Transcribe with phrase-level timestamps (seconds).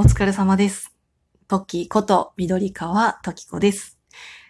[0.00, 0.94] お疲れ様です。
[1.46, 3.98] トッキーこと緑川トキコです。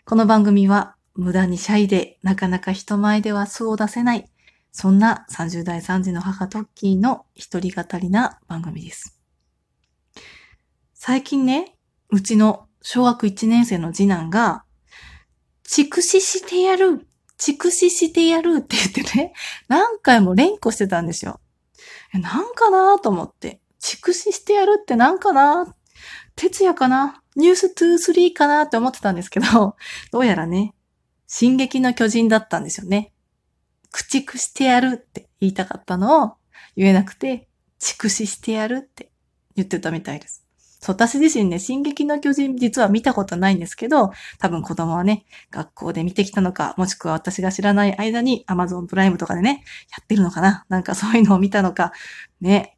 [0.04, 4.31] この番組は無駄にシャイでなかなか人前では素を出せない、
[4.71, 9.21] そんな30代3児の母トッキーの一人語りな番組です。
[10.95, 11.77] 最近ね、
[12.11, 14.62] うちの小学1年生の次男が、
[15.64, 17.09] 畜死してやる
[17.39, 19.32] 畜死してやるって言ってね、
[19.67, 21.41] 何回も連呼してたんですよ。
[22.12, 23.60] なんかなと思って。
[23.81, 25.75] 畜死してやるってなんかな？
[26.37, 27.23] 徹夜かな？
[27.36, 29.77] ニュース2、3かなって思ってたんですけど、
[30.13, 30.75] どうやらね、
[31.27, 33.12] 進撃の巨人だったんですよね。
[33.92, 36.32] 駆逐してやるって言いたかったのを
[36.77, 39.10] 言えなくて、畜死してやるって
[39.56, 40.45] 言ってたみたいです。
[40.80, 50.65] そう、私自身ね、進撃の巨人実は見たことないんですけど、多分子供はね、学校で見てきたのか、もしくは私が知らない間に Amazon プライムとかでね、やってるのかな？
[50.68, 51.92] なんかそういうのを見たのか、
[52.40, 52.76] ね、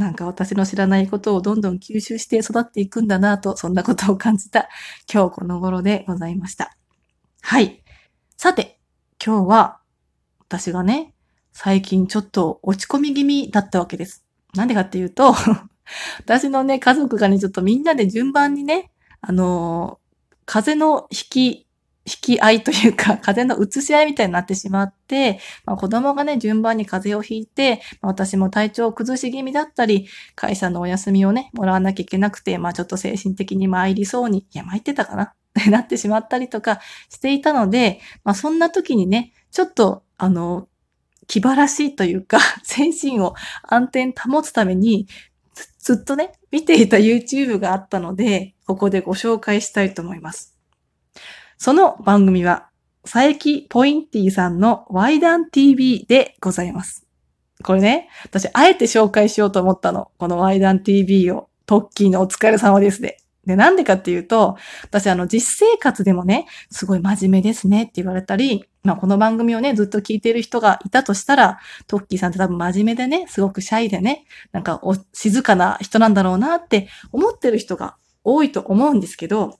[0.00, 4.66] なんか私の知らないことをどんどん吸収して育っていくんだなと、そんなことを感じた
[5.12, 6.74] 今日この頃でございました。
[7.42, 7.84] はい。
[8.38, 8.80] さて、
[9.22, 9.80] 今日は
[10.38, 11.12] 私がね、
[11.52, 14.24] 最近ちょっと落ち込み気味だったわけです。
[14.54, 15.34] なんでかっていうと、
[16.24, 20.10] 私のね、家族がね、ちょっとみんなで順番にね、あのー
[20.46, 21.68] 風の引き、
[22.10, 35.22] 引き合いというか、 風の移し合いみたいになってしまって、まあ、子供がね、順番に風邪をひいて、まあ私も体調を崩し気味だったり、会社のお休みをね、もらわなきゃいけなくて、まあちょっと精神的に参りそうに、いや、参ってたかな？
[35.24, 40.68] っ てなってしまったりとかしていたので、まあそんな時にね、ちょっと、あの、
[41.26, 45.06] 気晴らしいというか、 精神を安定保つために、
[45.78, 50.59] ずっとね、見ていた YouTube があったので、ここでご紹介したいと思います。
[51.62, 52.70] その番組は、
[53.02, 57.06] 佐伯ポインティさんの Y ダン TV でございます。
[57.62, 60.10] これね、私、あえて紹介しようと思ったの。
[60.16, 63.18] この Y ダン TV を、トッキーのお疲れ様ですで。
[63.44, 79.58] で、なんでかっていうと、私、あの、実生活でもね、すごい真面目ですねって言われたり、まあ、この番組をね、ずっと聞いてる人がいたとしたら、トッキーさんって多分真面目でね、すごくシャイでね、なんかお静かな人なんだろうなって思ってる人が多いと思うんですけど、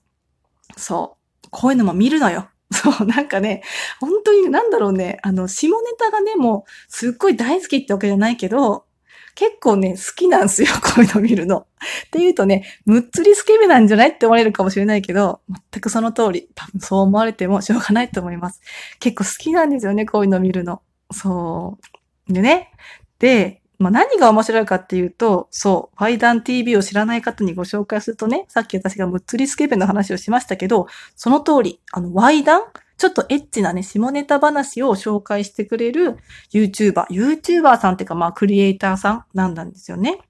[0.78, 1.19] そう、
[1.51, 2.49] こういうのも見るのよ。
[2.73, 3.62] そう、なんかね、
[4.01, 8.84] 本当になんだろうね、あの、下ネタがね、もう、すっごい大好きってわけじゃないけど、
[9.34, 11.59] 結構ね、好きなんですよ、 こういうの見るの。
[11.59, 11.65] っ
[12.11, 15.41] ていうとね、むっつりスケベなんじゃないって思われるかもしれないけど、
[15.73, 18.61] 全くその通り、多分そう思われてもしょうがないと思います。
[18.99, 20.83] 結構好きなんですよね、こういうの見るの。
[21.12, 21.79] そ
[22.29, 22.33] う。
[22.33, 22.71] でね、
[23.19, 30.87] で、まあ、何が面白いかっていうと、そう、ファイダン TV を知らない方にご紹介するとね、さっき私がムッツリスケベの話をしましたけど、
[31.17, 32.63] その通り、あの、ワイダン
[32.99, 36.19] ちょっとエッチなね、下ネタ話を紹介してくれる
[36.53, 40.21] YouTuber、YouTuber さんっていうか、まあ、クリエイターさんなんだんですよね。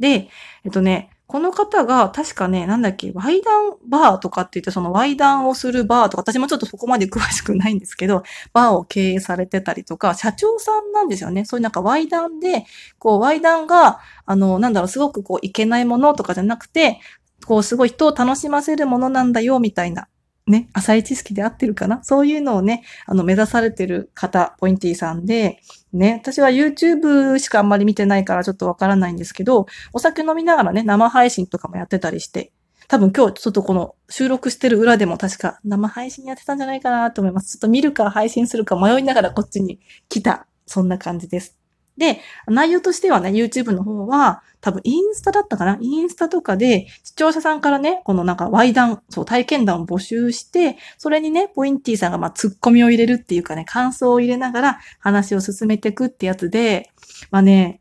[0.00, 0.30] で、
[0.64, 11.46] えっとね、この方が確かね、なんだっけ、ワイダンバーとかって言って、そのワイダンをするバーとか、私もちょっとそこまで詳しくないんですけど、バーを経営されてたりとか、社長さんなんですよね。
[11.46, 12.66] そういうなんかワイダンで、
[12.98, 17.00] こう、ワイダンが、あの、なんだろう、すごくこう、いけないものとかじゃなくて、
[17.46, 20.08] こう、すごい人を楽しませるものなんだよ、みたいな。
[20.46, 22.04] ね、浅い知識で合ってるかな？
[22.04, 25.60] そういうのをね、あの、目指されてる方、ポインティさんで、
[25.92, 32.52] ね、私は YouTube しかあんまり見てないからちょっとわからないんですけど、お酒飲みながらね、生配信とかもやってたりして、
[32.88, 37.52] 多分今日ちょっとこの収録してる裏でも確か生配信やってたんじゃないかなと思います。
[37.52, 39.80] ちょっと見るか配信するか迷いながらこっちに
[40.10, 40.46] 来た。
[40.66, 41.58] そんな感じです。
[41.96, 45.78] で、内容としてはね、YouTube の方は、多分インスタだったかな？
[45.80, 56.90] インスタとかで、視聴者さんからね、このなんか、ワイ談、そう、体験談を募集して、それにね、ポインティさんがまあ、ツッコミを入れるっていうかね、感想を入れながら話を進めていくってやつで、
[57.30, 57.80] まあね、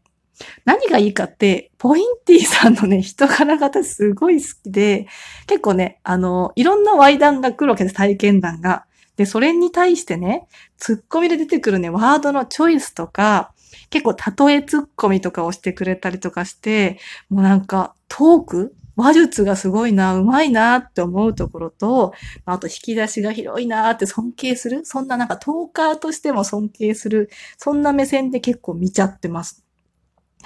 [0.65, 5.07] 何がいいかって、ポインティさんのね、人柄が私すごい好きで、
[5.47, 8.85] 結構ね、あの、いろんなワイ談が来るわけです、体験談が。
[9.15, 10.47] で、それに対してね、
[10.77, 13.53] ツッコミで出てくるね、ワードのチョイスとか、
[13.89, 14.15] 結構
[14.47, 22.13] 例えツッコミとかをしてくれたりとかして、もうなんかトーク話術がすごいな、うまいなって思うところと、
[22.45, 29.65] あと引き出しが広いなって尊敬する、そんななんかトーカーとしても尊敬する、そんな目線で結構見ちゃってます。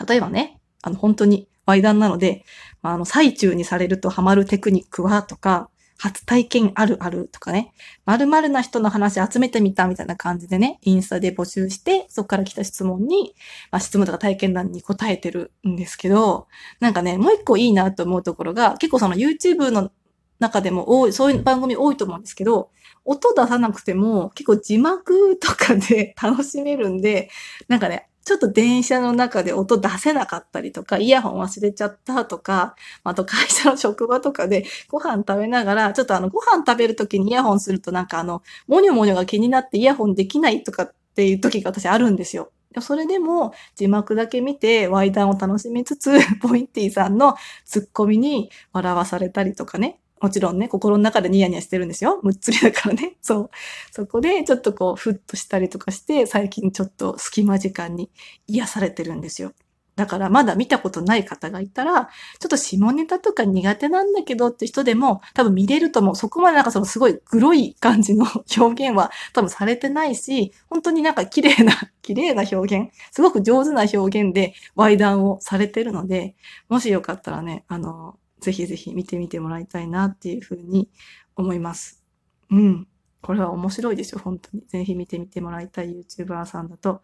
[0.08, 2.46] 例えばね、あの本当にワイ談なので、
[2.82, 7.74] まあ、あの最中にされるとハマるテクニックはとか、初体験あるあるとかね、
[8.06, 13.36] 〇〇な人の話集めてみたみたいな感じでね、インスタで募集して、そこから来た質問に、
[13.72, 16.48] まあ、質問とか体験談に答えてるんですけど、
[16.80, 19.92] なんかね、もう一個いいなと思うところが、結構その YouTube の
[20.40, 22.70] 中でも多い、そういう番組多いと思うんですけど、
[23.04, 27.30] 音出さなくても結構字幕とかで 楽しめるんで、
[27.68, 32.76] なんかね、ちょっと電車の中で音出せなかったりとか、イヤホン忘れちゃったとか、
[33.06, 42.52] あと会社の職場とかでご飯食べながら、ちょっとあのご飯食べるときにイヤホンするとなんかあの、モニョモニョが気になってイヤホンできないとかっていう時が私あるんですよ。
[42.82, 50.02] それでも字幕だけ見て、ワイダンを楽しみつつ、ポインティさんのツッコミに笑わされたりとかね。
[50.22, 52.20] もちろんね、心の中でニヤニヤしてるんですよ。
[52.24, 53.18] むっつりだからね。
[53.22, 53.50] そう。
[53.92, 58.10] そこでちょっとこう、ふっとしたりとかして、最近ちょっと隙間時間に
[58.48, 59.54] 癒されてるんですよ。
[59.98, 62.06] だからまだ見たことない方がいたら、
[62.40, 66.16] ちょっと下ネタとか苦手なんだけどって人でも多分見れると思う。
[66.16, 68.28] そこまでなんかそのすごいグロい感じの
[68.58, 71.74] 表現は多分されてないし、本当になんか綺麗な、
[72.04, 76.36] 綺麗な表現、すごく上手な表現でワイ談をされてるので、
[76.70, 80.90] もしよかったらね、あの、ぜひぜひ見てみてもらいたいなっていうふうに
[81.36, 82.04] 思います。
[82.50, 82.88] うん。
[83.22, 84.64] これは面白いですよ、本当に。
[84.68, 87.02] ぜひ見てみてもらいたい YouTuber さんだと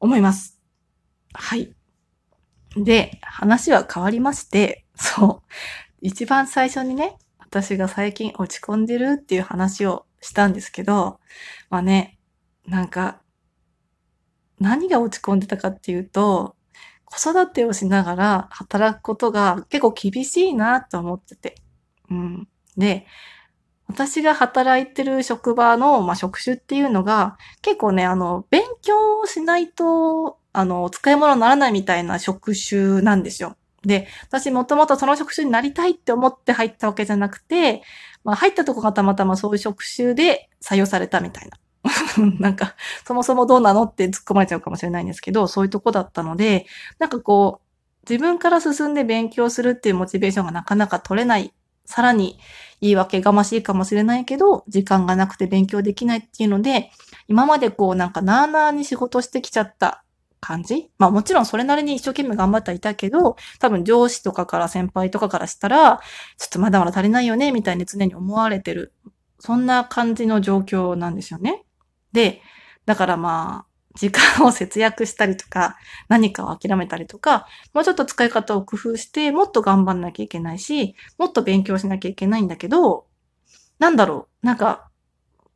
[0.00, 0.60] 思います。
[1.32, 1.74] はい。
[2.76, 5.52] で、話は変わりまして、そう。
[6.00, 11.20] 一番最初にね、私が最近落ち込んでるっていう話をしたんですけど、
[11.70, 12.18] まあね、
[12.66, 13.22] なんか、
[14.58, 16.56] 何が落ち込んでたかっていうと、
[17.14, 21.56] 子育てをしながら働くことが結構厳しいなと思ってて。
[22.10, 22.48] うん。
[22.76, 23.06] で、
[23.86, 33.56] 私が働いてる職場の、まあ、職種っていうのが、結構ね、あの、勉強をしないと、あの、使い物にならないみたいな職種なんですよ。
[33.84, 37.82] で、私もともとその職種になりたいって思って入ったわけじゃなくて、
[38.24, 41.58] まあ、入ったとこがたまたまそういう職種で採用されたみたいな。
[42.38, 42.74] なんか、
[43.06, 46.66] そもそもどうなのって突っ込まれちゃうかもしれないんですけど、そういうとこだったので、
[46.98, 51.52] なんかこう、自分から進んで勉強するっていうモチベーションがなかなか取れない
[51.84, 52.38] さらに
[52.80, 56.90] 言い訳がましいかもしれないけど、時間がなくて勉強できないっていうので、
[57.28, 60.04] 今までこうなんかなーなーに仕事してきちゃった
[60.40, 66.00] 感じまあもちろんそれなりに一生懸命頑張ってはいたけど、多分上司とかから先輩とかからしたら、
[66.38, 68.92] ちょっとまだまだ足りないよね、みたいに常に思われてる。
[69.38, 71.64] そんな感じの状況なんですよね。
[72.12, 72.42] で、
[72.86, 75.76] だからまあ、時間を節約したりとか、
[76.08, 83.06] 何かを諦めたりとか、もうちょっと使い方を工夫して、もっと頑張んなきゃいけないし、もっと勉強しなきゃいけないんだけど、
[83.78, 84.88] なんだろう、なんか、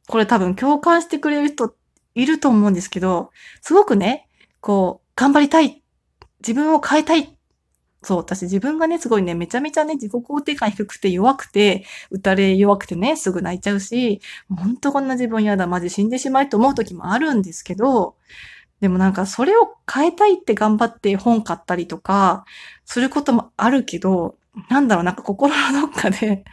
[0.09, 1.75] これ多分共感してくれる人
[2.15, 3.31] いると思うんですけど、
[3.63, 4.29] すごくね、
[4.61, 5.83] こう、頑張りたい、
[6.41, 7.36] 自分を変えたい
[8.03, 14.21] そう、私自分がね、すごいね、めちゃめちゃね、自己肯定感低くて弱くて、打たれ弱くてね、すぐ泣いちゃうし、
[14.55, 18.17] ほんとこんな自分嫌だ、マジ死んでしまいと思う時もあるんですけど、
[18.81, 22.45] でもなんかそれを変えたいって頑張って本買ったりとか、
[22.85, 24.37] することもあるけど、
[24.71, 26.45] なんだろう、なんか心のどっかで、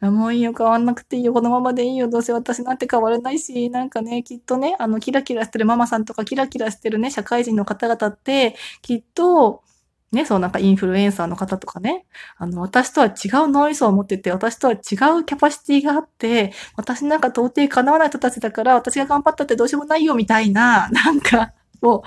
[0.00, 9.62] もういいよ、変わんなくていいよ、このままでいいよ、どうせ私なんて変われないし、なんかね、きっとね、あの、キラキラしてるママさんとかキラキラしてるね、社会人の方々って、きっと、
[10.10, 12.06] ね、そうなんかインフルエンサーの方とかね、
[12.38, 14.80] あの、私とは違う脳みそを持ってて、私とは違う
[15.24, 21.52] キャパシティがあって、私なんか到底叶わない人たちだから、私が頑張ったってどうしようもないよ、みたいな、 なんか、
[21.82, 22.02] もう、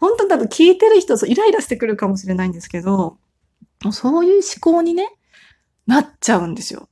[0.00, 3.18] 本当に多分聞いてる人、イライラしてくるかもしれないんですけど、
[3.92, 5.14] そういう思考にね、
[5.86, 6.88] なっちゃうんですよ。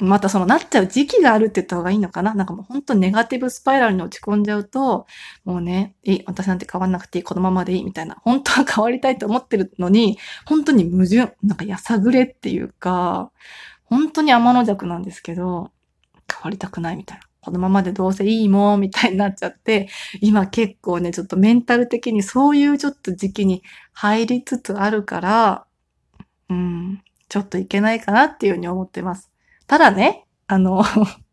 [0.00, 2.34] またそのなっちゃう時期があるって言った方がいいのかな？
[2.34, 5.06] なんかもう本当ネガティブスパイラルに落ち込んじゃうと、
[5.44, 7.84] もうね、いい、私なんて変わんなくていい、このままでいい？
[7.84, 13.30] みたいな、 本当は変わりたいと思ってるのに、本当に矛盾、なんかやさぐれっていうか、
[13.84, 15.70] 本当に天の弱なんですけど、
[16.30, 17.24] 変わりたくないみたいな。
[17.40, 19.88] このままでどうせいいもんみたいになっちゃって、
[20.20, 23.62] 今結構ね、ちょっとメンタル的にそういうちょっと時期に
[23.94, 25.66] 入りつつあるから、
[26.50, 29.30] うん、ちょっといけないかなっていうふうに思ってます。
[29.68, 30.82] ただね、あの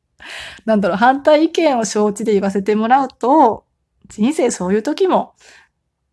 [0.65, 3.65] なんだろう、反対意見を承知で言わせてもらうと、
[4.09, 5.33] 人生そういう時も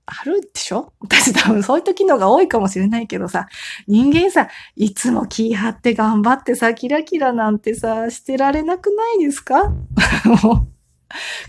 [0.07, 0.93] あるでしょ？
[1.01, 3.49] 私 多分そういう時のが多いかもしれないけどさ、
[3.87, 9.69] 人間さ、いつも気張って頑張ってさ、キラキラなんてさ、してられなくないですか？
[10.25, 10.67] もう、今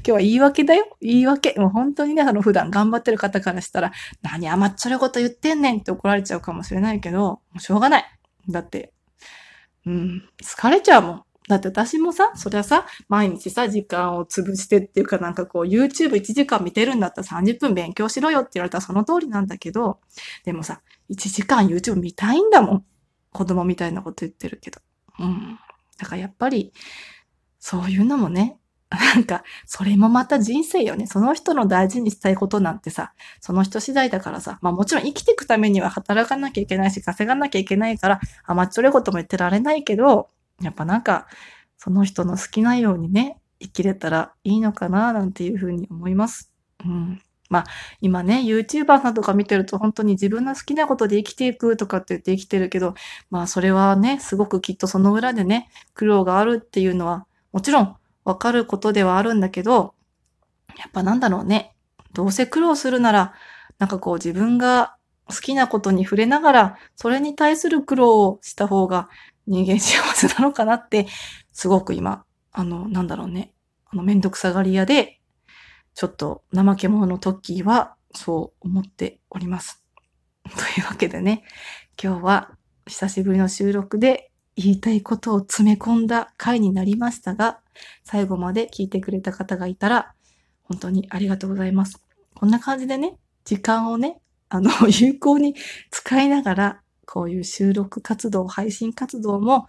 [0.04, 0.86] 日は言い訳だよ。
[1.02, 1.54] 言い訳。
[1.58, 8.06] もう本当にね、あの普段頑張ってる方からしたら、何甘っちょろいこと言ってんねんって怒られちゃうかもしれないけど、もうしょうがない。
[8.50, 8.93] だって、
[9.86, 11.24] うん、疲れちゃうもん。
[11.50, 20.00] だって私もさ、そりゃさ、毎日さ、時間を潰してっていうかなんかこう、YouTube1 時間見てるんだったら30分勉強しろよって言われたらその通りなんだけど、
[20.46, 22.86] でもさ、1時間 YouTube 見たいんだもん。
[23.32, 24.80] 子供みたいなこと言ってるけど。
[25.20, 25.60] うん。
[25.98, 26.72] だからやっぱり、
[27.60, 28.58] そういうのもね、
[28.98, 31.08] なんか、それもまた人生よね。
[31.08, 40.30] その人の大事にしたいことなんてさ、その人次第だからさ、まあもちろん生きていくためには働かなきゃいけないし、稼がなきゃいけないから、甘っちょろいことも言ってられないけど、
[40.62, 41.28] やっぱなんか、
[41.78, 46.52] その人の好きなようにね、生きれたらいいのかな、なんていうふうに思います。
[46.86, 47.22] うん。
[47.50, 47.64] まあ、
[48.02, 52.96] 今ね、YouTuber さんとか見てると本当に自分の好きなことで生きていくとかって言って生きてるけど、
[53.30, 59.94] まあ、それはね、すごくきっとその裏でね、苦労があるっていうのは、もちろんわかることではあるんだけど、
[60.78, 61.76] やっぱなんだろうね。
[62.14, 63.34] どうせ苦労するなら、
[63.80, 64.96] なんかこう自分が
[65.28, 69.10] 好きなことに触れながら、それに対する苦労をした方が
[69.48, 71.08] 人間幸せなのかなって、
[71.52, 73.54] すごく今、あの、なんだろうね。
[73.86, 75.20] あの、めんどくさがり屋で、
[75.96, 79.84] ちょっと怠け者の時は、そう思っております。
[80.44, 80.50] と
[80.80, 81.44] いうわけでね、
[82.02, 82.52] 今日は
[82.86, 87.63] 久しぶりの収録で言いたいことを詰め込んだ回になりましたが、
[88.04, 90.14] 最後まで聞いてくれた方がいたら、
[90.64, 92.04] 本当にありがとうございます。
[92.34, 95.56] こんな感じでね、時間をね、あの、 有効に
[95.92, 99.68] 使いながら、こういう収録活動、配信活動も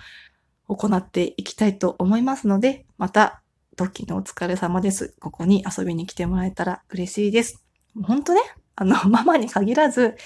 [0.69, 3.43] 行っていきたいと思いますので、また、
[3.77, 5.17] ドキのお疲れ様です。
[5.21, 7.65] ここに遊びに来てもらえたら嬉しいです。
[8.03, 8.41] ほんとね、
[8.77, 10.17] あの、ママに限らず、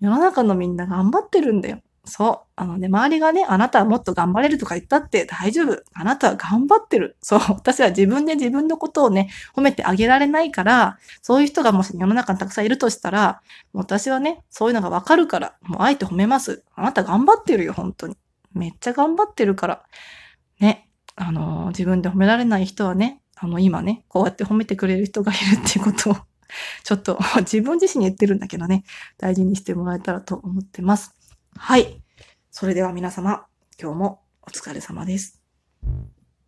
[0.00, 1.80] 世の中のみんな頑張ってるんだよ。
[2.08, 2.48] そう。
[2.56, 5.82] あのね、周りがね、あなたはもっと頑張れるとか言ったって大丈夫。
[5.92, 7.16] あなたは頑張ってる。
[7.20, 7.40] そう。
[7.54, 16.64] 私は自分で自分のことをね、褒めてあげられないから、そういう人がもし世の中にたくさんいるとしたら、私はね、そういうのがわかるから、もうあえて褒めます。
[16.74, 18.16] あなた頑張ってるよ、本当に。
[18.52, 19.82] めっちゃ頑張ってるから。
[20.58, 20.88] ね。
[21.14, 26.16] あのー、自分で褒められない人はね、あの、今ね、こうやって褒めてくれる人がいるっていうことを
[26.84, 28.84] ちょっと自分自身に言ってるんだけどね、
[29.18, 31.17] 大事にしてもらえたらと思ってます。
[31.56, 32.02] はい。
[32.50, 33.46] それでは皆様、
[33.80, 35.42] 今日もお疲れ様です。